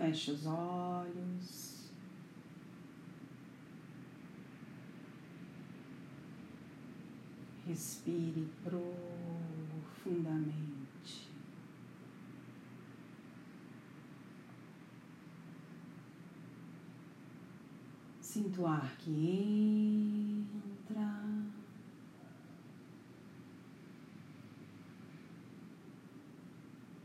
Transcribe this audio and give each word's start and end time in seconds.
Feche 0.00 0.32
os 0.32 0.46
olhos. 0.46 1.90
Respire 7.66 8.48
profundamente. 8.64 11.28
Sinto 18.22 18.62
o 18.62 18.66
ar 18.66 18.96
que 18.96 20.46
entra. 20.88 21.22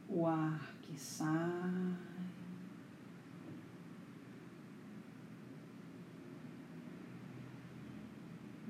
O 0.08 0.26
ar 0.26 0.74
que 0.82 0.98
sai. 0.98 2.06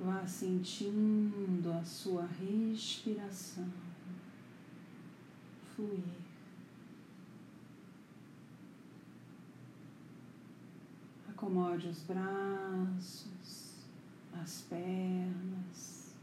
Vá 0.05 0.13
sentindo 0.27 1.71
a 1.71 1.83
sua 1.83 2.25
respiração 2.25 3.67
fluir. 5.75 6.03
Acomode 11.29 11.87
os 11.87 12.01
braços, 12.03 13.73
as 14.33 14.61
pernas. 14.61 16.15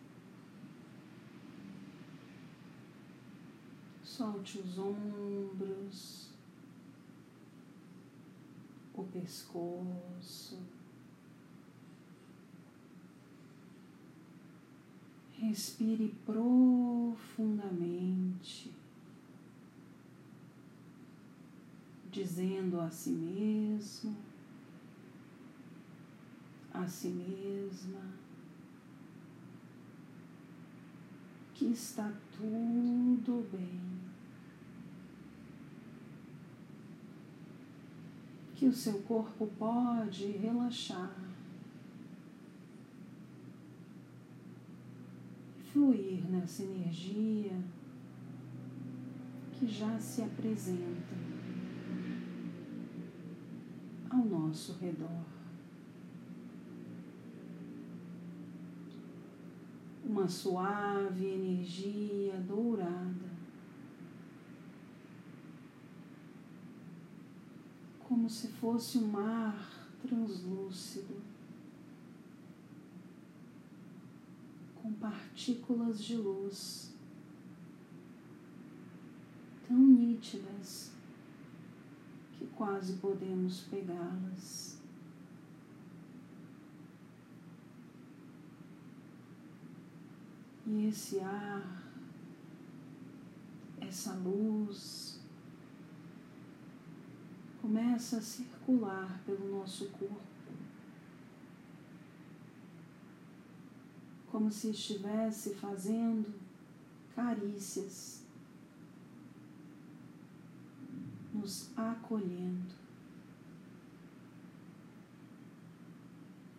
Solte 4.02 4.58
os 4.58 4.78
ombros, 4.78 6.30
o 8.94 9.04
pescoço. 9.04 10.58
Respire 15.52 16.08
profundamente, 16.24 18.72
dizendo 22.10 22.80
a 22.80 22.90
si 22.90 23.10
mesmo, 23.10 24.16
a 26.72 26.88
si 26.88 27.08
mesma, 27.08 28.00
que 31.52 31.66
está 31.66 32.10
tudo 32.34 33.46
bem, 33.52 34.00
que 38.54 38.66
o 38.66 38.72
seu 38.72 39.02
corpo 39.02 39.46
pode 39.58 40.28
relaxar. 40.28 41.21
Fluir 45.72 46.30
nessa 46.30 46.62
energia 46.62 47.58
que 49.52 49.66
já 49.66 49.98
se 49.98 50.22
apresenta 50.22 51.14
ao 54.10 54.18
nosso 54.18 54.74
redor. 54.74 55.24
Uma 60.04 60.28
suave 60.28 61.24
energia 61.24 62.36
dourada, 62.40 63.32
como 68.00 68.28
se 68.28 68.48
fosse 68.48 68.98
um 68.98 69.06
mar 69.06 69.88
translúcido. 70.02 71.32
com 74.82 74.91
partículas 75.02 76.00
de 76.00 76.16
luz 76.16 76.94
tão 79.66 79.76
nítidas 79.76 80.92
que 82.38 82.46
quase 82.46 82.94
podemos 82.94 83.62
pegá-las. 83.62 84.80
E 90.64 90.86
esse 90.86 91.18
ar, 91.18 91.82
essa 93.80 94.14
luz, 94.14 95.20
começa 97.60 98.18
a 98.18 98.22
circular 98.22 99.20
pelo 99.26 99.50
nosso 99.50 99.88
corpo 99.88 100.31
como 104.32 104.50
se 104.50 104.70
estivesse 104.70 105.54
fazendo 105.56 106.34
carícias, 107.14 108.24
nos 111.34 111.70
acolhendo. 111.76 112.72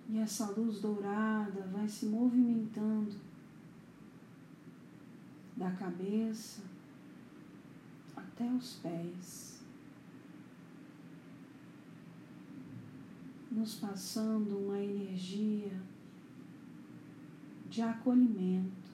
E 0.07 0.19
essa 0.19 0.51
luz 0.51 0.79
dourada 0.79 1.65
vai 1.73 1.89
se 1.89 2.05
movimentando 2.05 3.15
da 5.57 5.71
cabeça 5.71 6.61
até 8.15 8.47
os 8.51 8.75
pés, 8.75 9.63
nos 13.51 13.73
passando 13.75 14.59
uma 14.59 14.77
energia 14.77 15.81
de 17.73 17.81
acolhimento, 17.81 18.91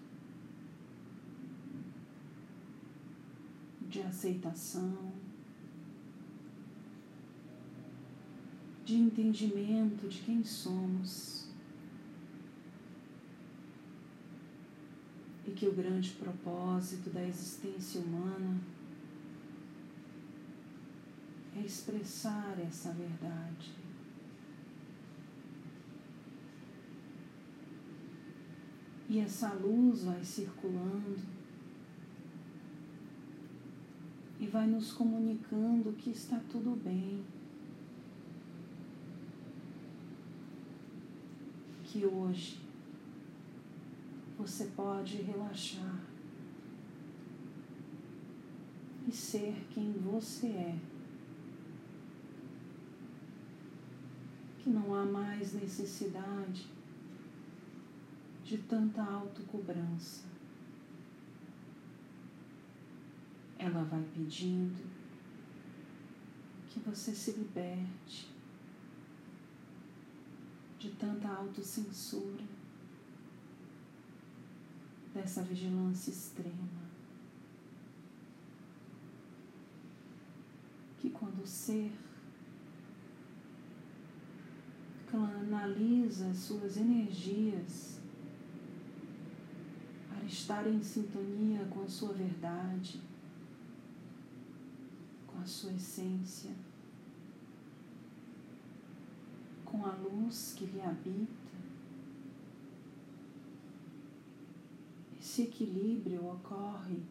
de 3.89 4.01
aceitação, 4.01 5.11
de 8.85 8.95
entendimento 8.95 10.07
de 10.07 10.21
quem 10.21 10.45
somos 10.45 11.49
e 15.45 15.51
que 15.51 15.67
o 15.67 15.73
grande 15.73 16.11
propósito 16.11 17.09
da 17.09 17.21
existência 17.21 17.99
humana 17.99 18.61
é 21.57 21.59
expressar 21.59 22.57
essa 22.65 22.93
verdade. 22.93 23.88
E 29.09 29.17
essa 29.17 29.51
luz 29.53 30.03
vai 30.03 30.23
circulando 30.23 31.17
e 34.39 34.45
vai 34.45 34.67
nos 34.67 34.91
comunicando 34.91 35.93
que 35.93 36.11
está 36.11 36.39
tudo 36.51 36.75
bem. 36.75 37.25
Que 41.83 42.05
hoje 42.05 42.61
você 44.37 44.65
pode 44.67 45.23
relaxar 45.23 45.99
e 49.07 49.11
ser 49.11 49.65
quem 49.71 49.91
você 49.93 50.47
é. 50.49 50.79
Que 54.59 54.69
não 54.69 54.93
há 54.93 55.03
mais 55.03 55.53
necessidade 55.53 56.67
de 58.49 58.57
tanta 58.57 59.03
autocobrança. 59.03 60.23
Ela 63.59 63.83
vai 63.83 64.03
pedindo 64.11 64.89
que 66.67 66.79
você 66.79 67.13
se 67.13 67.33
liberte 67.33 68.27
de 70.79 70.89
tanta 70.93 71.27
autocensura, 71.27 72.43
dessa 75.13 75.43
vigilância 75.43 76.09
extrema. 76.09 76.89
Que 80.97 81.11
quando 81.11 81.43
o 81.43 81.47
ser 81.47 81.91
canaliza 85.11 86.29
as 86.29 86.37
suas 86.37 86.77
energias 86.77 87.98
estar 90.29 90.67
em 90.67 90.81
sintonia 90.81 91.65
com 91.65 91.81
a 91.81 91.87
sua 91.87 92.13
verdade, 92.13 93.01
com 95.27 95.39
a 95.39 95.45
sua 95.45 95.73
essência, 95.73 96.51
com 99.65 99.85
a 99.85 99.91
luz 99.95 100.53
que 100.55 100.65
lhe 100.65 100.81
habita. 100.81 101.49
Esse 105.19 105.43
equilíbrio 105.43 106.25
ocorre 106.25 107.01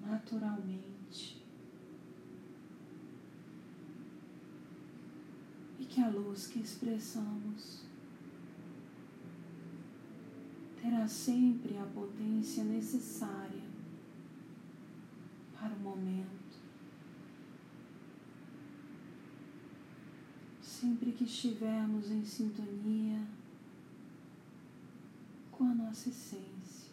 naturalmente 0.00 1.40
que 5.90 6.00
a 6.00 6.08
luz 6.08 6.46
que 6.46 6.60
expressamos 6.60 7.82
terá 10.80 11.06
sempre 11.06 11.76
a 11.76 11.84
potência 11.84 12.64
necessária 12.64 13.62
para 15.52 15.74
o 15.74 15.80
momento. 15.80 16.30
Sempre 20.62 21.12
que 21.12 21.24
estivermos 21.24 22.10
em 22.10 22.24
sintonia 22.24 23.20
com 25.50 25.64
a 25.64 25.74
nossa 25.74 26.08
essência, 26.08 26.90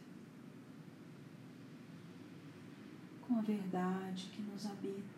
com 3.22 3.38
a 3.38 3.42
verdade 3.42 4.30
que 4.36 4.42
nos 4.42 4.66
habita. 4.66 5.18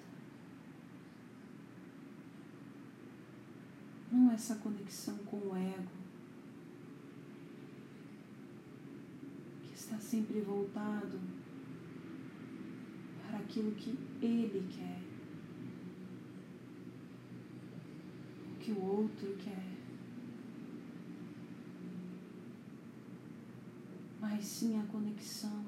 Não 4.12 4.32
essa 4.32 4.56
conexão 4.56 5.18
com 5.20 5.38
o 5.38 5.56
ego, 5.56 6.09
está 9.90 10.00
sempre 10.00 10.40
voltado 10.42 11.20
para 13.26 13.40
aquilo 13.40 13.72
que 13.72 13.98
Ele 14.22 14.68
quer, 14.70 15.02
o 18.52 18.60
que 18.60 18.72
o 18.72 18.84
outro 18.84 19.36
quer, 19.38 19.66
mas 24.22 24.46
sim 24.46 24.80
a 24.80 24.84
conexão 24.86 25.66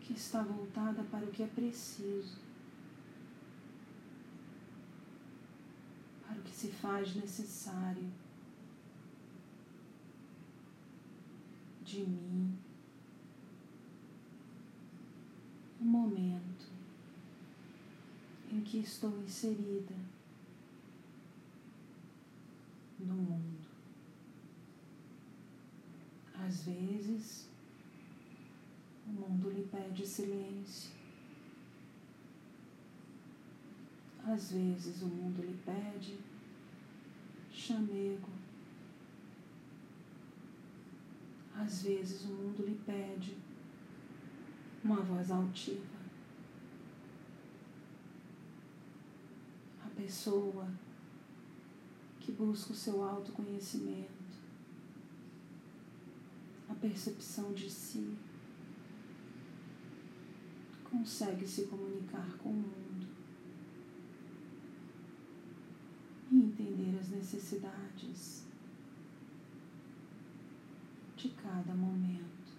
que 0.00 0.14
está 0.14 0.42
voltada 0.42 1.02
para 1.04 1.26
o 1.26 1.30
que 1.30 1.42
é 1.42 1.48
preciso, 1.48 2.38
para 6.26 6.38
o 6.38 6.42
que 6.42 6.50
se 6.50 6.68
faz 6.68 7.14
necessário. 7.14 8.10
De 11.92 12.06
mim 12.06 12.58
o 15.78 15.84
momento 15.84 16.70
em 18.50 18.62
que 18.62 18.78
estou 18.78 19.18
inserida 19.18 19.94
no 22.98 23.14
mundo. 23.14 23.68
Às 26.34 26.62
vezes, 26.62 27.48
o 29.06 29.10
mundo 29.10 29.50
lhe 29.50 29.64
pede 29.64 30.06
silêncio. 30.06 30.90
Às 34.24 34.52
vezes, 34.52 35.02
o 35.02 35.08
mundo 35.08 35.42
lhe 35.42 35.58
pede 35.64 36.18
chamego. 37.50 38.41
Às 41.64 41.82
vezes 41.82 42.24
o 42.24 42.28
mundo 42.28 42.66
lhe 42.66 42.74
pede 42.84 43.36
uma 44.82 45.00
voz 45.00 45.30
altiva. 45.30 46.02
A 49.80 49.88
pessoa 49.90 50.68
que 52.18 52.32
busca 52.32 52.72
o 52.72 52.76
seu 52.76 53.04
autoconhecimento, 53.04 54.10
a 56.68 56.74
percepção 56.74 57.52
de 57.52 57.70
si, 57.70 58.16
consegue 60.90 61.46
se 61.46 61.66
comunicar 61.66 62.36
com 62.38 62.48
o 62.48 62.54
mundo 62.54 63.06
e 66.32 66.38
entender 66.38 66.98
as 66.98 67.08
necessidades 67.10 68.51
de 71.22 71.28
cada 71.28 71.72
momento. 71.72 72.52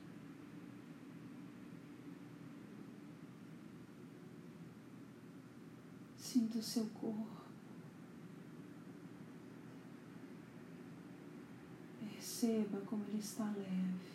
Sinta 6.15 6.59
o 6.59 6.63
seu 6.63 6.85
corpo. 6.85 7.43
Perceba 11.99 12.79
como 12.85 13.03
ele 13.03 13.19
está 13.19 13.43
leve. 13.51 14.13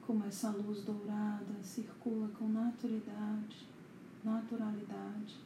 Como 0.00 0.24
essa 0.26 0.50
luz 0.50 0.84
dourada 0.84 1.60
circula 1.60 2.28
com 2.28 2.48
naturalidade, 2.48 3.66
naturalidade. 4.22 5.40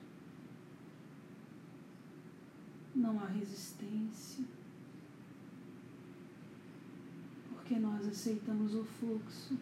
Não 2.94 3.18
há 3.18 3.26
resistência. 3.28 4.59
Porque 7.70 7.78
nós 7.78 8.04
aceitamos 8.04 8.74
o 8.74 8.84
fluxo. 8.84 9.56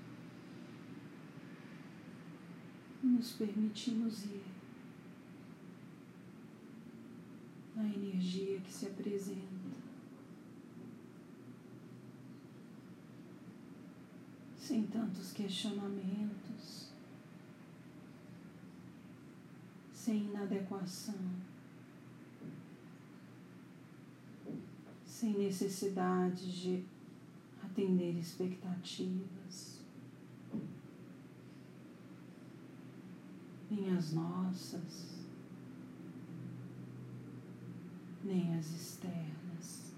Nos 3.03 3.33
permitimos 3.33 4.25
ir 4.25 4.45
na 7.77 7.85
energia 7.85 8.61
que 8.61 8.73
se 8.73 8.87
apresenta. 8.87 9.77
Sem 14.57 14.87
tantos 14.87 15.33
questionamentos, 15.33 16.91
sem 19.93 20.25
inadequação, 20.29 21.31
sem 25.05 25.37
necessidade 25.37 26.59
de 26.59 26.98
atender 27.79 28.19
expectativas, 28.19 29.85
nem 33.71 33.97
as 33.97 34.13
nossas, 34.13 35.25
nem 38.25 38.59
as 38.59 38.75
externas. 38.75 39.95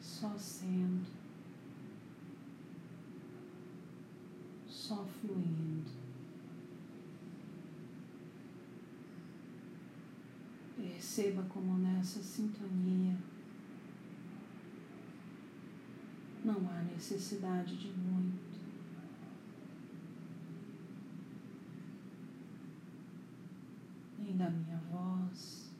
Só 0.00 0.34
sendo, 0.38 1.06
só 4.66 5.04
fluindo. 5.04 5.90
Perceba 10.74 11.42
como 11.42 11.76
nessa 11.76 12.22
sintonia 12.22 13.18
não 16.52 16.70
há 16.70 16.82
necessidade 16.82 17.76
de 17.76 17.88
muito. 17.88 18.52
Nem 24.18 24.36
da 24.36 24.50
minha 24.50 24.76
voz, 24.90 25.70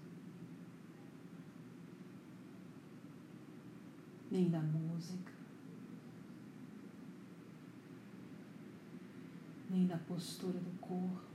nem 4.30 4.48
da 4.48 4.60
música, 4.60 5.32
nem 9.68 9.86
da 9.86 9.98
postura 9.98 10.58
do 10.58 10.78
corpo. 10.80 11.32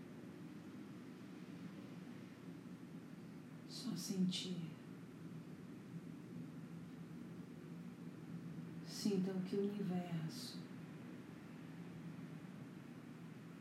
Só 3.70 3.96
sentir. 3.96 4.78
Sinta 9.18 9.32
o 9.32 9.42
que 9.42 9.56
o 9.56 9.62
universo 9.62 10.60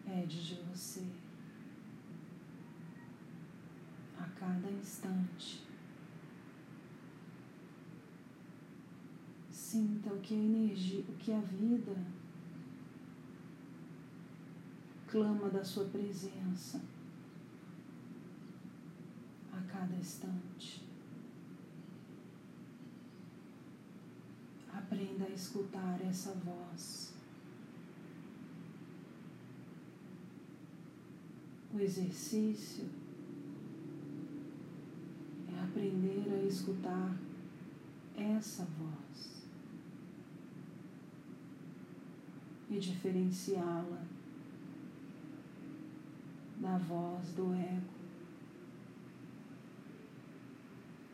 pede 0.04 0.46
de 0.48 0.60
você 0.64 1.06
a 4.18 4.24
cada 4.38 4.70
instante. 4.70 5.64
Sinta 9.50 10.12
o 10.12 10.20
que 10.20 10.34
a 10.34 10.36
energia, 10.36 11.02
o 11.08 11.14
que 11.14 11.32
a 11.32 11.40
vida 11.40 11.96
clama 15.08 15.48
da 15.48 15.64
sua 15.64 15.86
presença 15.86 16.82
a 19.50 19.62
cada 19.62 19.96
instante. 19.96 20.85
Aprenda 24.96 25.26
a 25.26 25.28
escutar 25.28 26.00
essa 26.08 26.32
voz. 26.32 27.12
O 31.74 31.78
exercício 31.78 32.88
é 35.52 35.62
aprender 35.62 36.24
a 36.32 36.48
escutar 36.48 37.14
essa 38.16 38.64
voz 38.64 39.44
e 42.70 42.78
diferenciá-la 42.78 44.02
da 46.56 46.78
voz 46.78 47.34
do 47.34 47.52
ego 47.52 47.92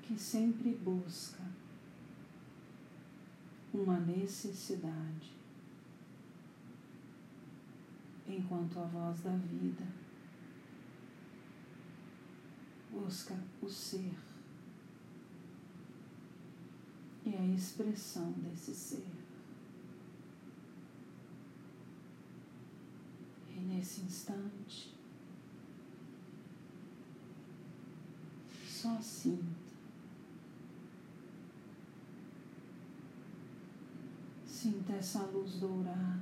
que 0.02 0.16
sempre 0.16 0.72
busca 0.72 1.41
uma 3.72 3.98
necessidade, 4.00 5.32
enquanto 8.26 8.78
a 8.78 8.84
voz 8.84 9.20
da 9.20 9.36
vida 9.36 9.86
busca 12.90 13.34
o 13.62 13.68
ser 13.68 14.14
e 17.24 17.34
a 17.34 17.46
expressão 17.46 18.32
desse 18.32 18.74
ser. 18.74 19.06
E 23.50 23.60
nesse 23.60 24.02
instante, 24.02 24.92
só 28.66 29.00
sinta. 29.00 29.61
Sinta 34.62 34.92
essa 34.92 35.24
luz 35.24 35.54
dourada 35.58 36.20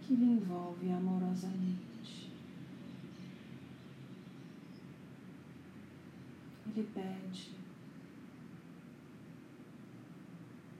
que 0.00 0.14
lhe 0.14 0.24
envolve 0.24 0.88
amorosamente. 0.88 2.30
Ele 6.64 6.88
pede, 6.94 7.56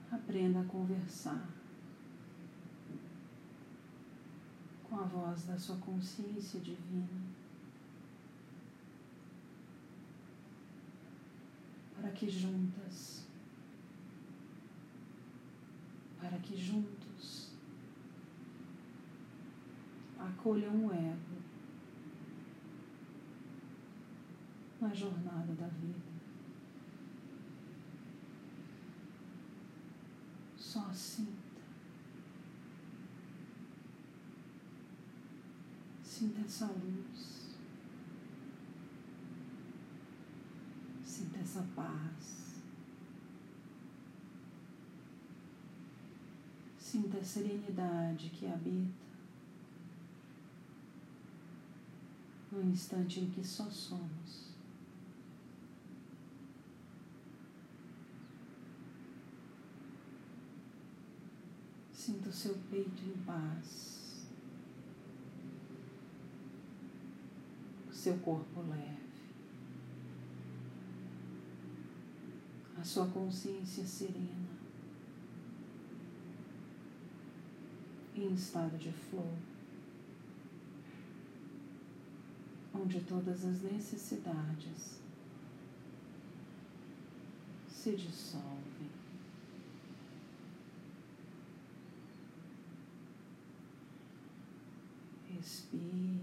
aprenda 0.09 0.61
a 0.61 0.65
conversar 0.65 1.49
com 4.87 4.95
a 4.97 5.03
voz 5.03 5.43
da 5.43 5.59
sua 5.59 5.75
consciência 5.75 6.61
divina. 6.61 7.21
Para 11.93 12.11
que 12.11 12.29
juntas, 12.29 13.20
para 16.31 16.39
que 16.39 16.55
juntos 16.55 17.51
acolham 20.17 20.85
o 20.85 20.93
ego 20.93 21.41
na 24.79 24.93
jornada 24.93 25.53
da 25.55 25.67
vida. 25.67 25.99
Só 30.55 30.89
sinta. 30.93 31.61
Sinta 36.01 36.39
essa 36.39 36.67
luz. 36.67 37.57
Sinta 41.03 41.39
essa 41.39 41.67
paz. 41.75 42.40
Sinta 46.91 47.19
a 47.19 47.23
serenidade 47.23 48.31
que 48.31 48.45
habita 48.45 49.05
no 52.51 52.61
instante 52.63 53.21
em 53.21 53.29
que 53.29 53.41
só 53.41 53.69
somos. 53.71 54.51
Sinta 61.93 62.27
o 62.27 62.33
seu 62.33 62.55
peito 62.69 63.05
em 63.05 63.23
paz, 63.23 64.27
o 67.89 67.93
seu 67.93 68.17
corpo 68.17 68.63
leve, 68.63 69.13
a 72.77 72.83
sua 72.83 73.07
consciência 73.07 73.85
serena, 73.85 74.60
em 78.23 78.33
estado 78.33 78.77
de 78.77 78.91
flow, 78.91 79.33
onde 82.73 83.01
todas 83.01 83.43
as 83.43 83.61
necessidades 83.61 85.01
se 87.67 87.95
dissolvem. 87.95 88.91
Respire. 95.35 96.21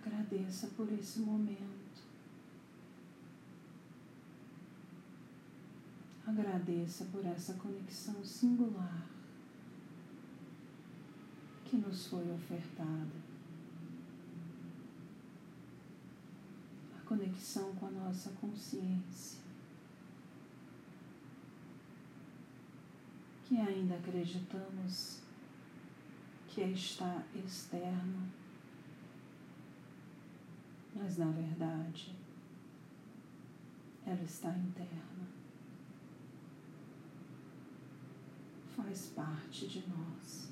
Agradeça 0.00 0.68
por 0.76 0.92
esse 0.92 1.18
momento. 1.18 1.83
Agradeça 6.36 7.04
por 7.12 7.24
essa 7.24 7.54
conexão 7.54 8.24
singular 8.24 9.06
que 11.64 11.76
nos 11.76 12.08
foi 12.08 12.28
ofertada. 12.32 13.22
A 16.98 17.06
conexão 17.06 17.72
com 17.76 17.86
a 17.86 17.90
nossa 17.92 18.30
consciência. 18.30 19.44
que 23.44 23.60
ainda 23.60 23.94
acreditamos 23.94 25.20
que 26.48 26.62
está 26.62 27.22
externo, 27.34 28.26
mas 30.96 31.18
na 31.18 31.30
verdade 31.30 32.16
ela 34.06 34.22
está 34.22 34.48
interna. 34.48 35.43
Faz 38.84 39.06
parte 39.16 39.66
de 39.66 39.82
nós. 39.88 40.50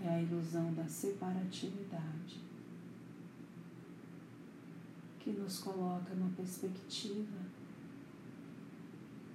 É 0.00 0.08
a 0.08 0.20
ilusão 0.20 0.74
da 0.74 0.88
separatividade 0.88 2.40
que 5.20 5.30
nos 5.30 5.60
coloca 5.60 6.12
numa 6.14 6.34
perspectiva 6.34 7.38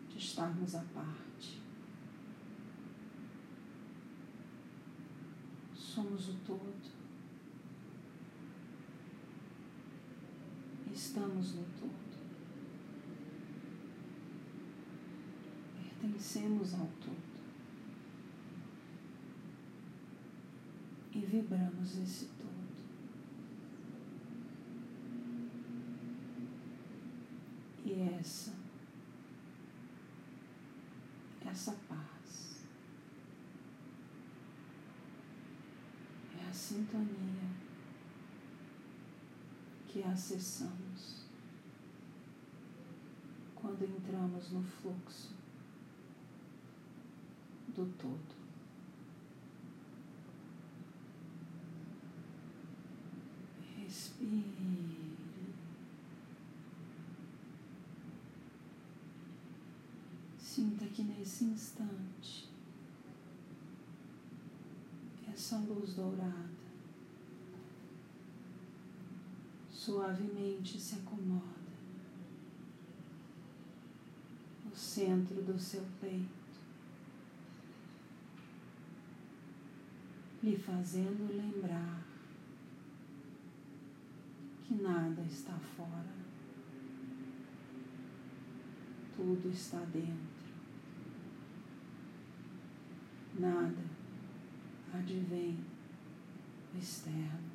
de 0.09 0.17
estarmos 0.17 0.75
à 0.75 0.83
parte. 0.93 1.61
Somos 5.73 6.27
o 6.27 6.33
todo. 6.45 6.91
Estamos 10.91 11.55
no 11.55 11.63
todo. 11.79 12.06
Pertencemos 16.07 16.73
ao 16.73 16.87
todo. 17.01 17.17
E 21.13 21.19
vibramos 21.19 21.97
esse 21.97 22.25
todo. 22.25 22.47
E 27.85 27.91
essa 28.19 28.53
essa 31.45 31.73
paz. 31.89 32.63
É 36.39 36.49
a 36.49 36.53
sintonia 36.53 37.49
que 39.87 40.03
acessamos 40.03 41.25
quando 43.55 43.83
entramos 43.83 44.51
no 44.51 44.63
fluxo 44.63 45.46
do 47.77 47.85
todo. 47.93 48.35
Respire. 53.77 55.15
Sinta 60.39 60.87
que 60.87 61.03
nesse 61.03 61.45
instante 61.45 62.49
essa 65.31 65.59
luz 65.59 65.93
dourada 65.93 66.49
suavemente 69.71 70.79
se 70.79 70.95
acomoda 70.95 71.67
no 74.65 74.75
centro 74.75 75.43
do 75.43 75.59
seu 75.59 75.85
peito, 76.01 76.46
lhe 80.47 80.57
fazendo 80.57 81.27
lembrar 81.35 82.05
que 84.63 84.75
nada 84.75 85.21
está 85.23 85.53
fora 85.53 86.17
Tudo 89.17 89.49
está 89.49 89.79
dentro. 89.79 90.45
Nada 93.39 93.83
advém 94.93 95.57
externo. 96.77 97.49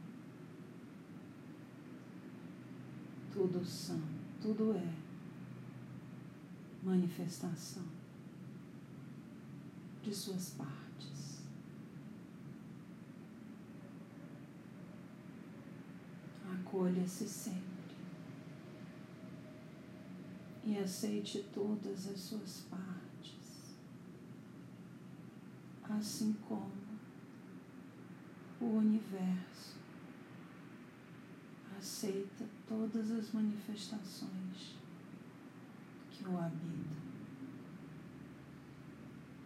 Tudo 3.32 3.64
são, 3.64 4.02
tudo 4.40 4.72
é 4.72 4.92
manifestação 6.82 7.84
de 10.02 10.12
suas 10.12 10.50
partes. 10.50 10.91
Acolha-se 16.73 17.29
sempre. 17.29 17.62
E 20.64 20.79
aceite 20.79 21.45
todas 21.52 22.09
as 22.09 22.19
suas 22.19 22.62
partes, 22.71 23.75
assim 25.83 26.35
como 26.49 26.73
o 28.59 28.79
universo 28.79 29.76
aceita 31.76 32.47
todas 32.67 33.11
as 33.11 33.33
manifestações 33.33 34.76
que 36.11 36.25
o 36.25 36.38
habitam 36.38 37.02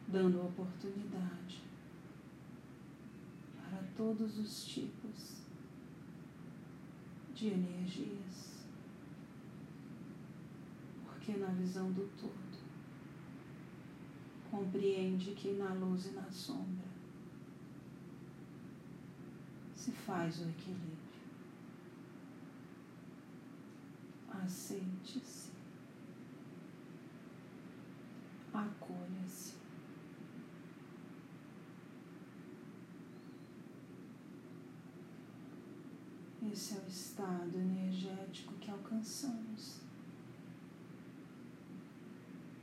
dando 0.07 0.47
oportunidade 0.47 1.65
para 3.57 3.83
todos 3.97 4.39
os 4.39 4.65
tipos 4.65 5.46
de 7.37 7.49
energias, 7.49 8.65
porque 11.05 11.37
na 11.37 11.49
visão 11.49 11.93
do 11.93 12.09
todo 12.17 12.57
compreende 14.51 15.35
que 15.35 15.53
na 15.53 15.75
luz 15.75 16.07
e 16.07 16.13
na 16.13 16.31
sombra 16.31 16.87
se 19.75 19.93
faz 19.93 20.41
o 20.41 20.49
equilíbrio. 20.49 20.97
Aceite-se, 24.31 25.51
acolha-se. 28.55 29.56
Esse 36.57 36.75
é 36.75 36.79
o 36.79 36.89
estado 36.89 37.59
energético 37.59 38.55
que 38.55 38.71
alcançamos 38.71 39.81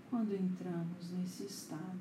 quando 0.09 0.33
entramos 0.33 1.11
nesse 1.11 1.43
estado 1.43 1.99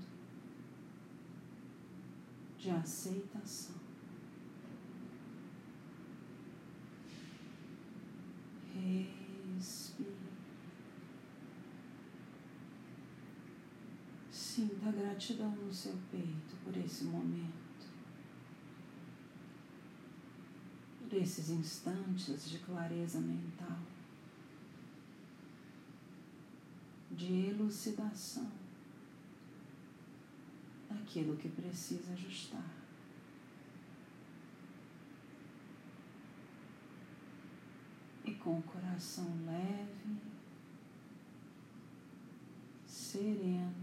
de 2.59 2.71
aceitação. 2.71 3.77
Respire. 8.73 10.17
Sinta 14.31 14.91
gratidão 14.93 15.51
no 15.51 15.71
seu 15.71 15.99
peito 16.11 16.57
por 16.65 16.75
esse 16.75 17.05
momento. 17.05 17.72
Esses 21.17 21.51
instantes 21.51 22.49
de 22.49 22.59
clareza 22.59 23.21
mental, 23.21 23.79
de 27.11 27.49
elucidação 27.49 28.51
daquilo 30.89 31.37
que 31.37 31.49
precisa 31.49 32.13
ajustar. 32.13 32.71
E 38.25 38.33
com 38.35 38.59
o 38.59 38.63
coração 38.63 39.27
leve, 39.45 40.17
sereno, 42.87 43.75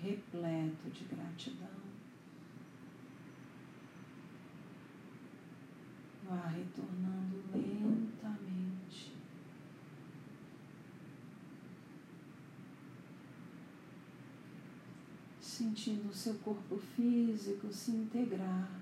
repleto 0.00 0.90
de 0.90 1.04
gratidão. 1.04 1.91
Vá 6.32 6.46
retornando 6.46 7.42
lentamente. 7.52 9.12
Sentindo 15.38 16.08
o 16.08 16.14
seu 16.14 16.36
corpo 16.36 16.78
físico 16.78 17.70
se 17.70 17.90
integrar 17.90 18.80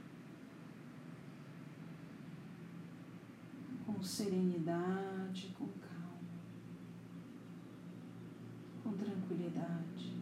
com 3.84 4.00
serenidade, 4.00 5.52
com 5.58 5.66
calma, 5.66 6.20
com 8.84 8.92
tranquilidade. 8.92 10.14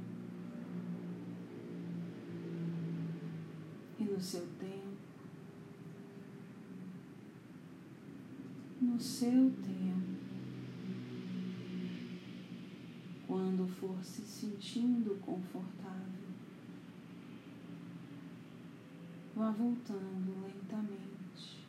E 3.99 4.05
no 4.05 4.19
seu 4.19 4.47
tempo, 4.59 4.78
no 8.99 9.05
seu 9.05 9.31
tempo. 9.31 10.19
Quando 13.29 13.69
for 13.69 14.03
se 14.03 14.23
sentindo 14.23 15.15
confortável, 15.21 16.29
vá 19.37 19.53
voltando 19.53 20.43
lentamente, 20.43 21.65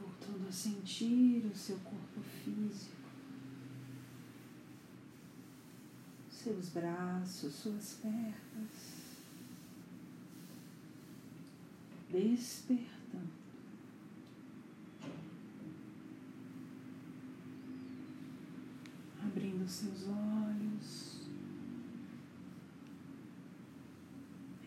voltando 0.00 0.48
a 0.48 0.52
sentir 0.52 1.44
o 1.44 1.54
seu 1.54 1.76
corpo 1.80 2.22
físico, 2.22 2.96
seus 6.30 6.70
braços, 6.70 7.52
suas 7.52 7.98
pernas. 8.00 8.95
Despertando. 12.10 12.86
Abrindo 19.22 19.68
seus 19.68 20.06
olhos, 20.08 21.28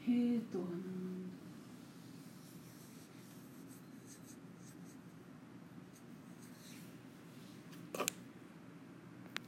retornando. 0.05 1.08